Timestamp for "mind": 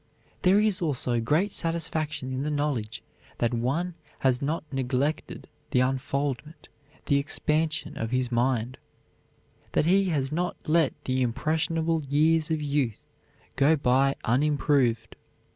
8.31-8.79